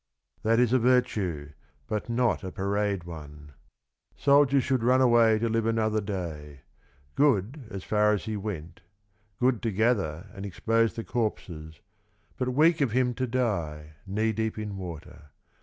[0.41, 1.51] That is a virtue,
[1.85, 3.51] but not a parade one.
[4.15, 6.61] Soldiers should run away to live another day.
[7.13, 8.81] Good as far as he went.
[9.39, 11.81] Good to gather and expose the corpses,
[12.35, 15.29] but weak of him to die, knee deep in water.